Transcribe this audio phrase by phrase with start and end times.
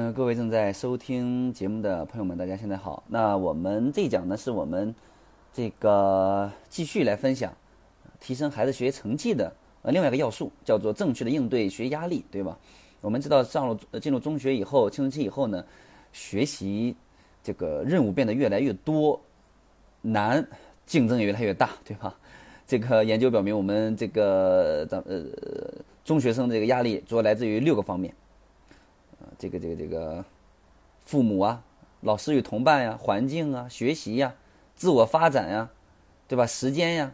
[0.00, 3.02] 嗯，各位正在收听节目的朋友们，大家现在好。
[3.08, 4.94] 那我们这一讲呢，是我们
[5.52, 7.52] 这个继续来分享
[8.20, 12.56] 提升孩子学习成绩的呃另外一个要素，叫做正确的应对学习压力，对吧？
[13.00, 15.64] 我们知道上了进入中学以后，青春期以后呢，
[16.12, 16.94] 学习
[17.42, 19.20] 这个任务变得越来越多，
[20.00, 20.46] 难，
[20.86, 22.14] 竞争也越来越大，对吧？
[22.68, 25.24] 这个研究表明，我们这个咱呃
[26.04, 28.14] 中学生的这个压力主要来自于六个方面。
[29.38, 30.24] 这个这个这个，
[31.06, 31.62] 父母啊，
[32.00, 34.34] 老师与同伴呀，环境啊，学习呀，
[34.74, 35.70] 自我发展呀，
[36.26, 36.44] 对吧？
[36.44, 37.12] 时间呀，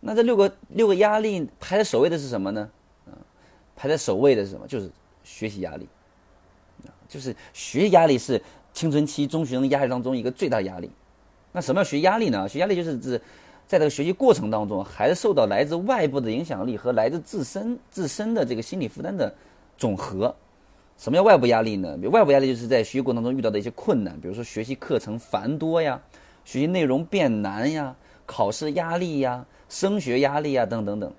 [0.00, 2.68] 那这六个六个压力排在首位的是什么呢？
[3.06, 3.14] 啊，
[3.76, 4.66] 排在首位的是什么？
[4.66, 4.90] 就是
[5.22, 5.88] 学习压力，
[7.08, 8.42] 就是学习压力是
[8.72, 10.90] 青春期中学生压力当中一个最大压力。
[11.52, 12.48] 那什么叫学习压力呢？
[12.48, 13.16] 学习压力就是指
[13.66, 19.32] 在这个学习过程当中，孩子受到来自外部的影响力和来自自身自身的这个心理负担的
[19.78, 20.34] 总和。
[20.96, 21.98] 什么叫外部压力呢？
[22.10, 26.00] 外部压力就是在学习过程中遇到的一些困难，比如说学习课程繁多呀，
[26.44, 31.12] 学习内容变难呀，考试压力呀，升学压力呀，等等等。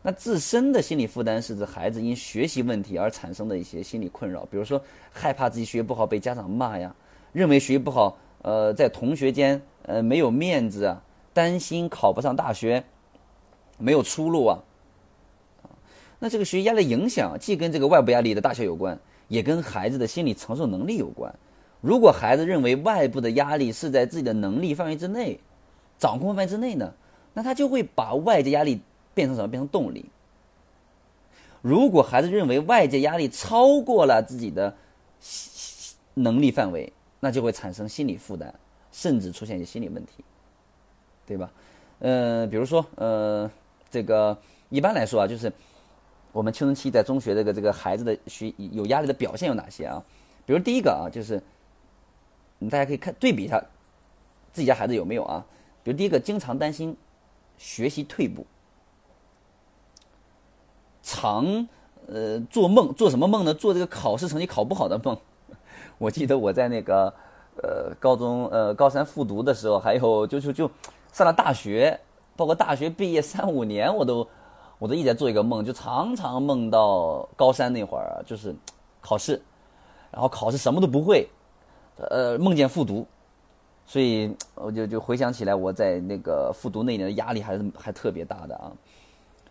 [0.00, 4.80] 那自身的心理负担是指孩子因学习问题而产生的一些心理困扰，比如说
[5.12, 6.94] 害怕自己学习不好被家长骂呀，
[7.32, 11.02] 认为学习不好，呃，在同学间呃没有面子啊，
[11.34, 12.84] 担心考不上大学，
[13.76, 14.62] 没有出路啊。
[16.20, 18.98] 那这个学习压力影响既跟这个外部压力的大小有关。
[19.28, 21.34] 也跟孩子的心理承受能力有关。
[21.80, 25.38] 如果孩子认为外部的压力是在自己的能力范围之内、
[25.98, 26.92] 掌控范围之内呢，
[27.34, 28.80] 那他就会把外界压力
[29.14, 29.48] 变成什么？
[29.48, 30.04] 变成动力。
[31.62, 34.74] 如果孩子认为外界压力超过了自己的
[36.14, 38.52] 能力范围，那就会产生心理负担，
[38.90, 40.24] 甚至出现一些心理问题，
[41.26, 41.50] 对吧？
[41.98, 43.50] 呃，比如说，呃，
[43.90, 44.36] 这个
[44.70, 45.52] 一般来说啊，就是。
[46.36, 50.04] 我们青春期在中学这个这个孩子的学有压力的表现有哪些啊？
[50.44, 51.42] 比如第一个啊，就是
[52.68, 53.58] 大家可以看对比一下
[54.52, 55.42] 自己家孩子有没有啊？
[55.82, 56.94] 比如第一个，经常担心
[57.56, 58.44] 学习退步，
[61.02, 61.66] 常
[62.06, 63.54] 呃做梦，做什么梦呢？
[63.54, 65.16] 做这个考试成绩考不好的梦。
[65.96, 67.14] 我记得我在那个
[67.62, 70.70] 呃高中呃高三复读的时候，还有就就就
[71.14, 71.98] 上了大学，
[72.36, 74.28] 包括大学毕业三五年，我都。
[74.78, 78.54] 我都一直在做一个梦，就常常梦到高三那会儿，就是
[79.00, 79.40] 考试，
[80.10, 81.26] 然后考试什么都不会，
[81.96, 83.06] 呃，梦见复读，
[83.86, 88.70] 所以我就就回想起来，我在那个复读那年的压力还是还特别大的啊，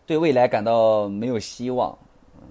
[0.06, 1.97] 对未来感到没有希望，
[2.38, 2.44] 嗯，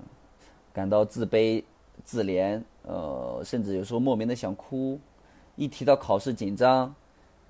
[0.72, 1.62] 感到自卑、
[2.02, 4.98] 自怜，呃，甚至有时候莫名的想哭，
[5.54, 6.92] 一提到考试紧张，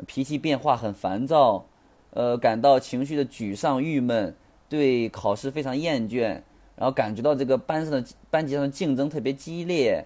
[0.06, 1.64] 脾气变化很烦躁，
[2.10, 4.36] 呃，感到情绪的沮丧、郁闷。
[4.68, 6.40] 对考试非常厌倦，
[6.76, 10.04] 然后感觉到这个班上的班级上的竞争特别激烈，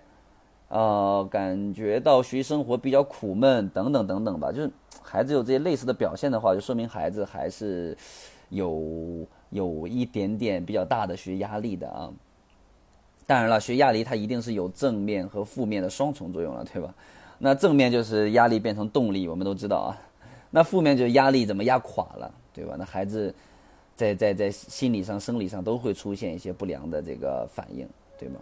[0.68, 4.52] 呃，感觉到学习生活比较苦闷等等等等吧。
[4.52, 4.70] 就是
[5.02, 7.96] 孩子有这些类似的表现的话，就说明孩子还是
[8.50, 12.10] 有有一点点比较大的学压力的啊。
[13.26, 16.94] 当然了，学压力它一定是有正面和负面的双重作用了，对吧？
[17.38, 19.96] 那正面就是压力变成动力，我们都知道啊。
[20.50, 22.74] 那负面就是压力怎么压垮了，对吧？
[22.78, 23.34] 那孩子。
[23.98, 27.84] 在在在心理上、生理上都会出现一些不良的这个反应，
[28.16, 28.38] 对吗？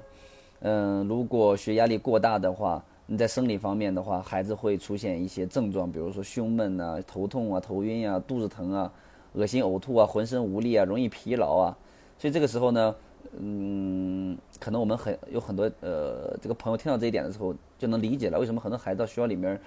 [0.61, 8.93] 嗯，如果学压力过大的话，你在生理方面的话，孩子会出现一些症状，比如说胸闷啊、头痛啊、头晕啊、肚子疼啊、
[9.33, 11.73] 恶心呕吐啊、浑身无力啊、容易疲劳啊。
[12.19, 12.95] 所以这个时候呢，
[13.39, 19.59] 嗯，可能我们很有很多呃，这个朋友听到这一点的时候，就能理解了为什么很多孩子到学校里面，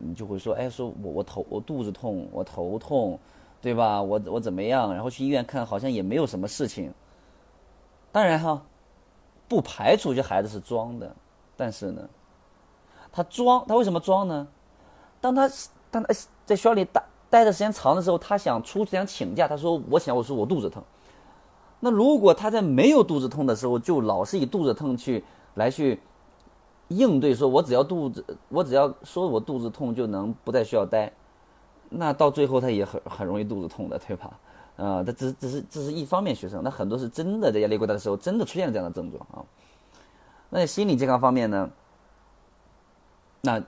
[0.00, 3.16] 你就会说，哎，说我我头我肚子痛，我头痛。
[3.60, 4.00] 对吧？
[4.00, 4.94] 我我怎么样？
[4.94, 6.92] 然后去医院看，好像也没有什么事情。
[8.12, 8.62] 当然哈，
[9.48, 11.14] 不排除这孩子是装的，
[11.56, 12.08] 但是呢，
[13.10, 14.46] 他装，他为什么装呢？
[15.20, 15.50] 当他
[15.90, 16.14] 当他
[16.44, 20.82] 在学校里待待的时间长的时候，他想出去想请假，他说我想我说我肚子疼。
[21.80, 25.24] 那如果他在没有肚子痛的时候，就老是以肚子痛去
[25.54, 26.00] 来去
[26.88, 31.12] 应对，说我只要肚子，我只要说我肚子痛就能不在学校待。
[31.88, 34.38] 那到最后他也很很容易肚子痛的，对吧？
[34.76, 39.44] 啊，他只只是这是一方面学生，那很多是真的在压力过大的时候，真的出现了这样的症状啊。
[40.50, 41.70] 那心理健康方面呢？
[43.40, 43.60] 那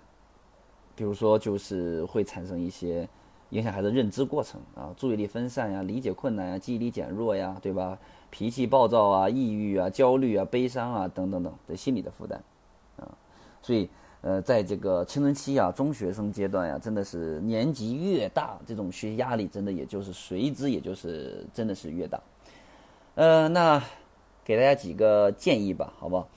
[0.95, 3.09] 比如说就是会产生一些
[3.51, 7.97] 影响孩子认知过程啊，注意力分散呀，理解困难呀，记忆力减弱呀，对吧？
[8.31, 12.43] 脾气暴躁啊，抑郁啊，焦虑啊，悲伤啊，等等等的心理的负担
[12.97, 13.09] 啊，
[13.63, 13.89] 所以。
[14.29, 22.21] 呃，在这个青春期啊，中学生阶段呀，真的是年级越大，这种学习压力真的也就是随之也就是真的是越大。
[23.15, 23.83] 呃，那
[24.45, 26.29] 给大家几个建议吧，好不好？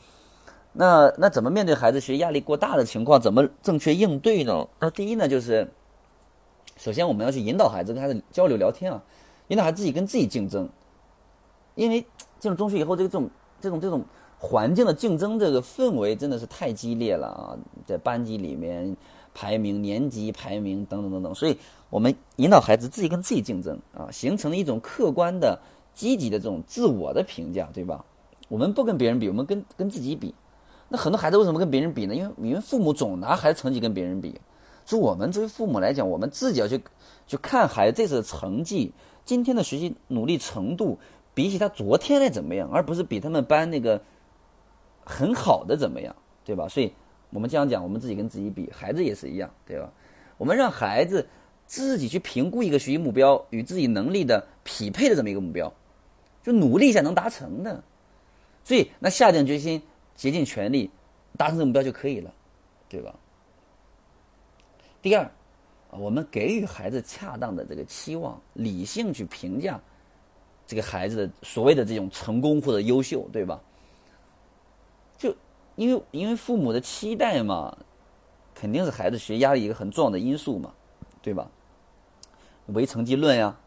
[0.71, 3.19] 那那怎么面对孩子学习压力过大的情况？
[3.19, 4.65] 怎么正确应对呢？
[4.79, 5.69] 那第一呢，就是
[6.77, 9.03] 首先我们要去引导孩子跟孩子交流聊天啊，
[9.49, 10.69] 引导孩子自己跟自己竞争，
[11.75, 12.05] 因为
[12.39, 13.29] 进入中学以后，这个这种
[13.59, 14.05] 这种这种
[14.43, 17.53] 环境的竞争这个氛围真的是太激烈了啊，
[17.85, 18.97] 在班级里面
[19.35, 21.55] 排名、年级排名等等等等，所以
[21.91, 25.59] 我们引导孩子自己跟自己竞争啊，形成了一种客观的、
[25.93, 28.03] 积极的这种自我的评价，对吧？
[28.49, 30.33] 我们不跟别人比，我们跟跟自己比。
[30.89, 32.15] 那很多孩子为什么跟别人比呢？
[32.15, 34.41] 因为因为父母总拿孩子成绩跟别人比，
[34.85, 36.81] 所以我们作为父母来讲，我们自己要去
[37.27, 38.91] 去看孩子这次的成绩，
[39.23, 40.97] 今天的学习努力程度，
[41.35, 44.01] 比起他昨天的怎么样，而不是比他们班那个
[45.05, 46.67] 很好的怎么样，对吧？
[46.67, 46.91] 所以
[47.29, 49.91] 我们经常讲，我们自己跟自己比，孩子也是一样，对吧？
[50.37, 51.27] 我们让孩子
[51.65, 55.71] 自己去评估一个学习目标与自己能力的匹配的这么一个目标，
[56.43, 57.83] 就努力一下能达成的，
[58.63, 59.81] 所以那下定决心。
[60.13, 60.91] 竭尽全力
[61.35, 62.31] 达成这个目标就可以了，
[62.87, 63.15] 对吧？
[65.01, 65.31] 第二，
[65.89, 69.81] 我们给予孩子恰当的这个期望，理性去评价
[70.67, 73.59] 这个孩子的所谓的这种成功或者优秀，对吧？
[75.81, 77.75] 因为因为父母的期待嘛，
[78.53, 80.71] 肯定是孩子学压力一个很重要的因素嘛，
[81.23, 81.49] 对吧？
[82.67, 83.57] 唯成绩论呀，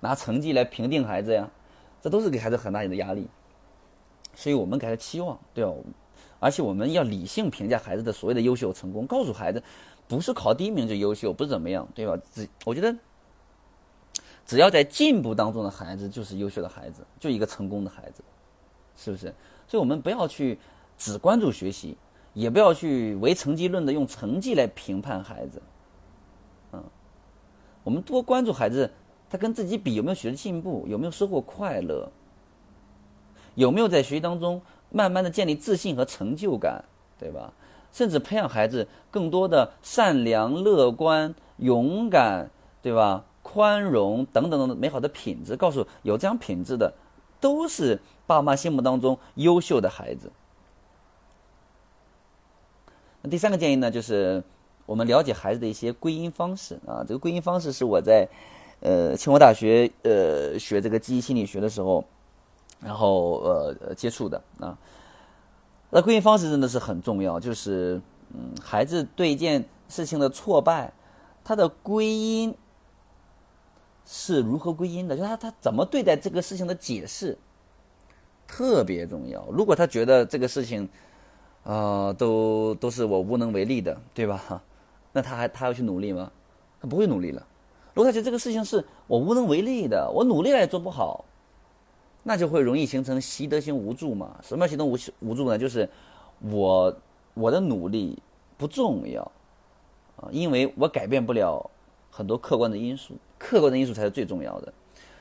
[0.00, 1.48] 拿成绩来评定孩子呀，
[2.02, 3.26] 这都是给孩子很大的压力。
[4.34, 5.72] 所以我们给他期望，对吧？
[6.40, 9.62] 而且我们要理性评价孩子的所谓的优秀成功，告诉孩子，
[10.06, 12.20] 不是考第一名就优秀，不是怎么样，对吧？
[12.34, 12.94] 只我觉得，
[14.44, 18.22] 只要在进步当中的孩子就是优秀的孩子，就一个成功的孩子，
[18.94, 19.34] 是不是？
[19.66, 20.58] 所以我们不要去
[21.02, 21.96] 只关注学习，
[22.32, 25.60] 也不要去唯成绩论的用成绩来评判孩子，
[26.70, 26.84] 嗯，
[27.82, 28.88] 我们多关注孩子，
[29.28, 32.08] 他跟自己比有没有学习进步，有没有收获快乐，
[33.56, 34.62] 有没有在学习当中。
[34.94, 36.84] 慢慢的建立自信和成就感，
[37.18, 37.50] 对吧？
[37.90, 42.50] 甚至培养孩子更多的善良、乐观、勇敢，
[42.82, 43.24] 对吧？
[43.42, 46.92] 宽容等等等等美好的品质，告诉有这样品质的，
[47.40, 50.30] 都是爸妈心目当中优秀的孩子。
[53.30, 54.42] 第三个建议呢，就是
[54.86, 57.04] 我们了解孩子的一些归因方式啊。
[57.06, 58.28] 这个归因方式是我在
[58.80, 62.04] 呃清华大学呃学这个记忆心理学的时候。
[62.84, 64.76] 然后呃接触的啊，
[65.90, 67.38] 那归因方式真的是很重要。
[67.38, 68.00] 就是
[68.34, 70.92] 嗯，孩子对一件事情的挫败，
[71.44, 72.52] 他的归因
[74.04, 75.16] 是如何归因的？
[75.16, 77.38] 就他他怎么对待这个事情的解释
[78.48, 79.46] 特别重要。
[79.52, 80.88] 如果他觉得这个事情
[81.64, 84.62] 啊都都是我无能为力的，对吧？
[85.12, 86.30] 那他还他要去努力吗？
[86.80, 87.46] 他不会努力了。
[87.94, 91.24] 如果他觉得这个事情是我无能为力的，我努力了也做不好。
[92.24, 94.36] 那就会容易形成习得性无助嘛？
[94.42, 95.58] 什么叫习得无无助呢？
[95.58, 95.88] 就是
[96.40, 96.96] 我
[97.34, 98.18] 我的努力
[98.56, 99.22] 不重要
[100.16, 101.68] 啊，因为我改变不了
[102.10, 104.72] 很多客观的因素，客观的因素才是最重要的。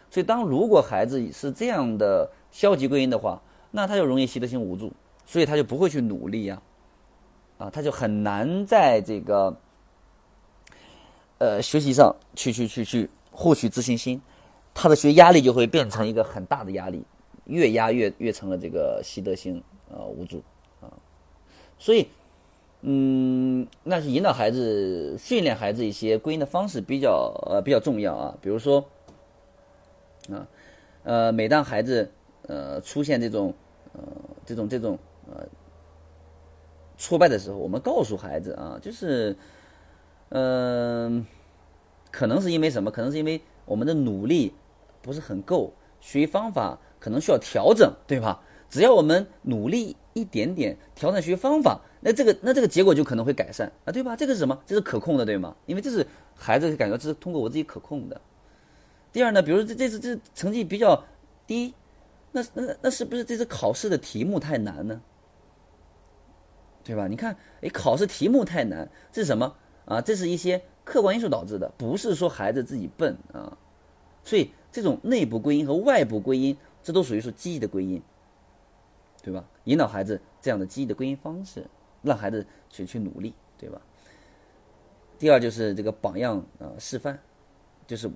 [0.09, 3.41] 所以，当如果孩子是这样的消极归因的话，
[3.71, 4.91] 那他就容易习得性无助，
[5.25, 6.61] 所以他就不会去努力呀，
[7.57, 9.57] 啊，他就很难在这个
[11.37, 14.21] 呃学习上去去去去获取自信心。
[14.73, 17.03] 他的学压力就会变成一个很大的压力，
[17.45, 20.41] 越压越越成了这个习得性呃无助
[20.79, 20.87] 啊，
[21.77, 22.07] 所以
[22.79, 28.37] 嗯，那是引导孩子、训练孩子一些归因的方式比较呃比较重要啊。
[28.41, 28.83] 比如说
[30.31, 30.47] 啊
[31.03, 32.09] 呃，每当孩子
[32.47, 33.53] 呃出现这种
[33.93, 34.01] 呃
[34.45, 34.97] 这种这种
[35.35, 35.47] 呃
[36.97, 39.35] 挫败的时候，我们告诉孩子啊，就是
[40.29, 41.25] 嗯，
[42.11, 42.91] 可能是因为什么？
[42.91, 44.53] 可能是因为我们的努力。
[45.03, 48.39] 不是很够，学习方法可能需要调整，对吧？
[48.69, 54.15] 只要我们努力一点点调整学习方法，那这个那这个结果就可能会改善啊，对吧？
[54.15, 54.61] 这个是什么？
[54.63, 55.55] 这是可控的，对吗？
[55.65, 58.21] 因为这是孩子感觉这是通过我自己可控的。
[59.11, 61.03] 第二呢，比如这这次这成绩比较
[61.47, 61.73] 低，
[62.31, 65.01] 那那那是不是这次考试的题目太难呢？
[66.83, 67.07] 对吧？
[67.07, 70.01] 你看，哎，考试题目太难，这是什么啊？
[70.01, 73.57] 这是一些客观因素导致的，不是说孩子自己笨啊，
[74.23, 74.51] 所以。
[74.73, 78.01] 这种内部归因和外部归因，这都属于说积极的归因，
[79.21, 79.43] 对吧？
[79.65, 81.67] 引导孩子这样的积极的归因方式，
[82.01, 83.81] 让孩子去去努力，对吧？
[85.19, 87.19] 第二就是这个榜样啊示范，
[87.85, 88.09] 就是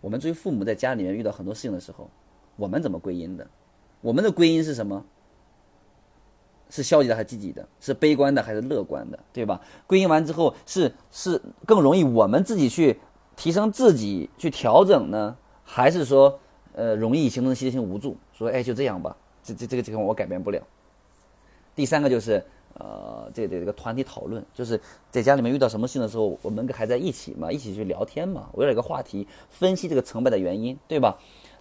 [0.00, 2.10] 我们作为父母在家里面遇到很多事情的时候，
[2.56, 3.48] 我们怎么归因的？
[4.00, 5.06] 我们的归因是什么？
[6.70, 7.66] 是消极的还是积极的？
[7.80, 9.18] 是悲观的还是乐观的？
[9.32, 9.60] 对吧？
[9.86, 12.98] 归因完之后，是是更容易我们自己去
[13.36, 15.36] 提升自己去调整呢？
[15.64, 16.38] 还是说，
[16.72, 20.62] 呃，容易形成习得性无助，说，哎，就这样吧，这这这个情况我改变不了。
[21.74, 31.16] 第三个就是，呃，这这个团体讨论，就是在家里面遇到什么事情的时候，我们跟孩子在一起嘛，一起去聊天嘛，围绕一个话题分析这个成败的原因，对吧？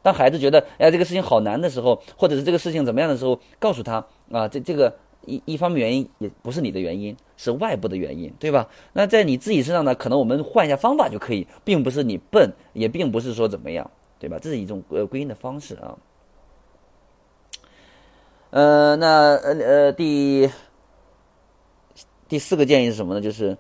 [0.10, 8.68] 当孩子觉得哎这个事情好难的时候，或者是这个事情怎么样的时候，告诉他啊，这这个一一方面原因也不是你的原因，是外部的原因，对吧？
[8.94, 14.40] 那在你自己身上呢，可能我们换一下方法就可以，并不是你笨，也并不是说怎么样，对吧？
[14.42, 15.96] 这是一种呃归因的方式啊。
[18.50, 20.50] 呃，那呃呃第。
[22.28, 23.22] 第四个建议是什么呢？
[23.22, 23.58] 就是，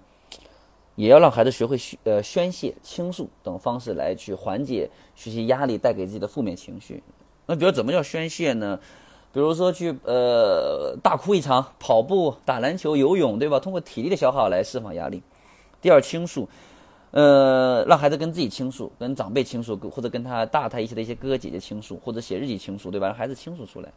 [0.99, 7.01] 也要让孩子学会宣呃宣泄、倾诉等方式来去缓解学习压力带给自己的负面情绪。
[7.45, 8.77] 那比如怎么叫宣泄呢？
[9.31, 13.57] 比如说去呃大哭一场，跑步、打篮球、游泳，对吧？
[13.57, 15.23] 通过体力的消耗来释放压力。
[15.81, 16.49] 第二，倾诉，
[17.11, 23.07] 呃，让孩子跟自己倾诉，跟长辈倾诉，或者跟他大他一些的一些哥哥姐姐倾诉，或者写日记倾诉，对吧？
[23.07, 23.89] 让孩子倾诉出来。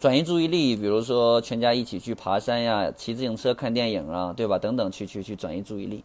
[0.00, 4.58] 转移注意力，比如说全家一起去爬山呀，骑自行车看电影啊，对吧？
[4.58, 6.02] 等等，去去去转移注意力。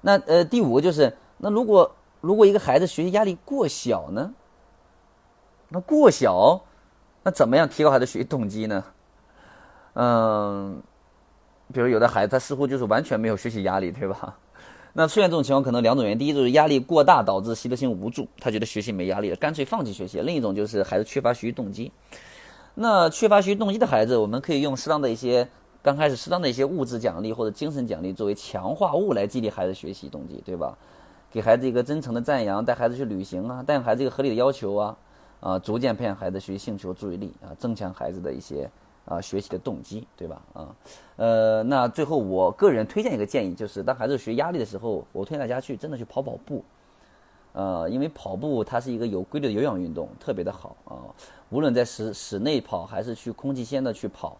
[0.00, 4.32] 那呃，第五个就是，那如果如果一个孩子学习压力过小呢？
[5.68, 6.62] 那过小，
[7.22, 8.84] 那怎么样提高孩子学习动机呢？
[9.94, 10.80] 嗯，
[11.72, 14.36] 比如有的孩子他似乎就是完全没有学习压力，对吧？
[14.92, 21.92] 那出现这种情况可能两种原因，第一就是压力过大导致习得性无助，他觉得学习没压力了，干脆放弃学习；另一种就是孩子缺乏学习动机。
[22.74, 25.48] 那缺乏学习动机的孩子，我们可以用适当的一些
[25.86, 30.76] 刚开始适当的一些物质奖励或者精神奖励作为强化物来激励孩子学习动机，对吧？
[31.30, 34.96] 给孩子一个真诚的赞扬，带孩子去旅行啊，带孩子一个合理的要求啊，
[35.38, 38.68] 啊，逐渐培养孩子学习兴趣和注意力啊，增强孩子的一些。
[39.04, 40.42] 啊，学习的动机，对吧？
[40.52, 40.74] 啊，
[41.14, 46.64] 呃，那最后我个人推荐一个建议，就是当孩子学压力的时候，我推荐大家去真的去跑跑步，
[47.52, 51.06] 呃，因为跑步它是一个有规律的有氧运动，特别的好啊。
[51.50, 54.36] 无论在室室内跑还是去空气鲜的去跑，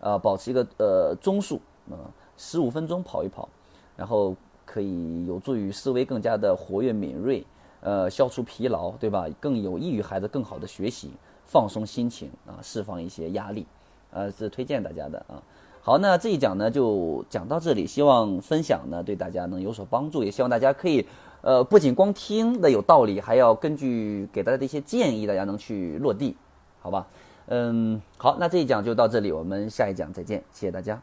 [0.00, 1.96] 啊，保持一个呃中速，嗯，
[2.36, 3.48] 十五分钟跑一跑，
[3.96, 7.44] 然后可以有助于思维更加的活跃敏锐，
[7.80, 9.26] 呃，消除疲劳，对吧？
[9.38, 11.10] 更有益于孩子更好的学习，
[11.44, 13.66] 放松心情啊，释放一些压力。
[14.12, 15.40] 呃，是推荐大家的啊。
[15.82, 21.06] 好，那这一讲呢就讲到这里，希望分享呢对大家能有所帮助，也希望大家可以，
[21.42, 26.36] 呃，不仅光听的有道理，还要根据给大家的一些建议，大家能去落地，
[26.80, 27.06] 好吧？
[27.46, 31.00] 嗯，好，那这一讲就到这里，我们下一讲再见，谢谢大家。